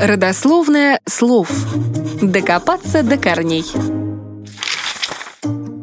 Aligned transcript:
Родословное 0.00 1.00
слов. 1.06 1.48
Докопаться 2.20 3.02
до 3.02 3.16
корней. 3.16 3.64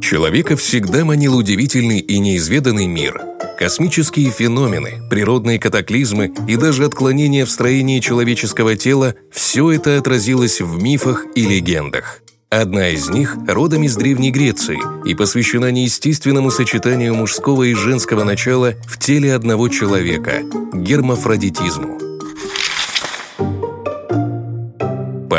Человека 0.02 0.58
всегда 0.58 1.05
манил 1.05 1.38
удивительный 1.38 2.00
и 2.00 2.20
неизведанный 2.20 2.88
мир. 2.88 3.21
Космические 3.58 4.32
феномены, 4.32 5.02
природные 5.10 5.60
катаклизмы 5.60 6.34
и 6.47 6.55
даже 6.55 6.86
отклонения 6.86 7.46
в 7.46 7.52
строении 7.52 7.99
человеческого 7.99 8.76
тела– 8.76 9.15
все 9.31 9.72
это 9.72 9.97
отразилось 9.97 10.62
в 10.62 10.81
мифах 10.81 11.26
и 11.36 11.46
легендах. 11.46 12.22
Одна 12.49 12.90
из 12.90 13.10
них 13.10 13.38
родом 13.47 13.83
из 13.83 13.96
Древней 13.96 14.31
Греции 14.31 14.79
и 15.08 15.13
посвящена 15.13 15.72
неестественному 15.72 16.49
сочетанию 16.49 17.13
мужского 17.13 17.63
и 17.63 17.76
женского 17.76 18.23
начала 18.23 18.73
в 18.88 18.98
теле 18.98 19.36
одного 19.36 19.70
человека– 19.70 20.41
гермафродитизму. 20.73 22.09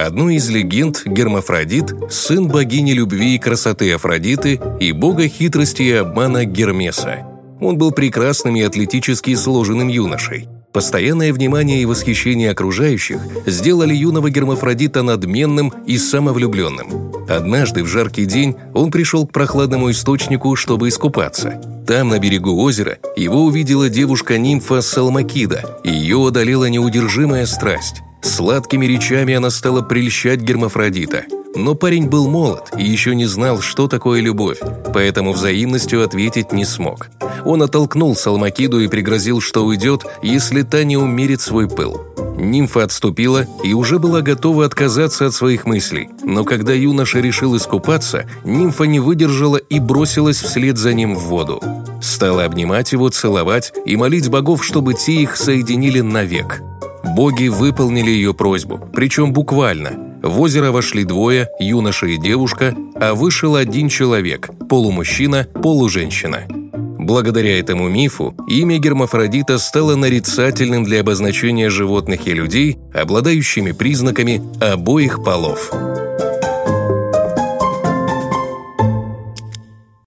По 0.00 0.06
одной 0.06 0.36
из 0.36 0.48
легенд, 0.48 1.02
Гермафродит– 1.04 1.92
сын 2.10 2.48
богини 2.48 2.92
любви 2.92 3.34
и 3.34 3.38
красоты 3.38 3.92
Афродиты 3.92 4.58
и 4.80 4.92
бога 4.92 5.28
хитрости 5.28 5.82
и 5.82 5.92
обмана 5.92 6.46
Гермеса. 6.46 7.26
Он 7.60 7.76
был 7.76 7.92
прекрасным 7.92 8.56
и 8.56 8.62
атлетически 8.62 9.34
сложенным 9.34 9.88
юношей– 9.88 10.48
Постоянное 10.72 11.32
внимание 11.32 11.82
и 11.82 11.84
восхищение 11.84 12.52
окружающих 12.52 13.20
сделали 13.44 13.92
юного 13.92 14.30
Гермафродита 14.30 15.02
надменным 15.02 15.72
и 15.84 15.98
самовлюбленным. 15.98 17.12
Однажды 17.28 17.82
в 17.82 17.88
жаркий 17.88 18.24
день 18.24 18.54
он 18.72 18.92
пришел 18.92 19.26
к 19.26 19.32
прохладному 19.32 19.90
источнику, 19.90 20.54
чтобы 20.54 20.88
искупаться. 20.88 21.60
Там, 21.88 22.08
на 22.08 22.20
берегу 22.20 22.56
озера, 22.62 22.98
его 23.16 23.44
увидела 23.44 23.88
девушка-нимфа 23.88 24.80
Салмакида, 24.80 25.80
и 25.82 25.90
ее 25.90 26.24
одолела 26.24 26.66
неудержимая 26.66 27.46
страсть. 27.46 27.96
Сладкими 28.22 28.86
речами 28.86 29.34
она 29.34 29.50
стала 29.50 29.82
прельщать 29.82 30.40
Гермафродита– 30.40 31.24
но 31.56 31.74
парень 31.74 32.08
был 32.08 32.28
молод 32.28 32.70
и 32.76 32.84
еще 32.84 33.14
не 33.14 33.26
знал, 33.26 33.60
что 33.60 33.88
такое 33.88 34.20
любовь, 34.20 34.58
поэтому 34.94 35.32
взаимностью 35.32 36.04
ответить 36.04 36.52
не 36.52 36.64
смог. 36.64 37.08
Он 37.44 37.62
оттолкнул 37.62 38.14
Салмакиду 38.14 38.80
и 38.80 38.88
пригрозил, 38.88 39.40
что 39.40 39.64
уйдет, 39.64 40.04
если 40.22 40.62
та 40.62 40.84
не 40.84 40.96
умерит 40.96 41.40
свой 41.40 41.68
пыл. 41.68 42.00
Нимфа 42.36 42.84
отступила 42.84 43.46
и 43.64 43.74
уже 43.74 43.98
была 43.98 44.22
готова 44.22 44.64
отказаться 44.64 45.26
от 45.26 45.34
своих 45.34 45.66
мыслей, 45.66 46.08
но 46.22 46.44
когда 46.44 46.72
юноша 46.72 47.20
решил 47.20 47.56
искупаться, 47.56 48.26
нимфа 48.44 48.84
не 48.84 49.00
выдержала 49.00 49.56
и 49.56 49.78
бросилась 49.78 50.40
вслед 50.40 50.78
за 50.78 50.94
ним 50.94 51.14
в 51.14 51.24
воду. 51.24 51.62
Стала 52.00 52.44
обнимать 52.44 52.92
его, 52.92 53.10
целовать 53.10 53.72
и 53.84 53.96
молить 53.96 54.30
богов, 54.30 54.64
чтобы 54.64 54.94
те 54.94 55.14
их 55.14 55.36
соединили 55.36 56.00
навек. 56.00 56.62
Боги 57.04 57.48
выполнили 57.48 58.10
ее 58.10 58.34
просьбу, 58.34 58.80
причем 58.92 59.32
буквально– 59.32 59.92
в 60.22 60.38
озеро 60.40 60.70
вошли 60.70 61.04
двое, 61.04 61.48
юноша 61.58 62.06
и 62.06 62.18
девушка, 62.18 62.74
а 62.94 63.14
вышел 63.14 63.56
один 63.56 63.88
человек– 63.88 64.50
полумужчина, 64.68 65.46
полуженщина. 65.62 66.42
Благодаря 66.98 67.58
этому 67.58 67.88
мифу 67.88 68.34
имя 68.46 68.78
Гермафродита 68.78 69.58
стало 69.58 69.96
нарицательным 69.96 70.84
для 70.84 71.00
обозначения 71.00 71.70
животных 71.70 72.26
и 72.26 72.34
людей, 72.34 72.78
обладающими 72.92 73.72
признаками 73.72 74.42
обоих 74.60 75.24
полов– 75.24 75.72